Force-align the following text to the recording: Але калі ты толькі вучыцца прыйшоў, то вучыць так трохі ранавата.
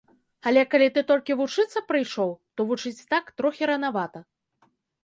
Але 0.51 0.61
калі 0.71 0.87
ты 0.95 1.03
толькі 1.11 1.37
вучыцца 1.43 1.83
прыйшоў, 1.91 2.35
то 2.55 2.61
вучыць 2.71 2.97
так 3.13 3.25
трохі 3.39 3.63
ранавата. 3.75 4.19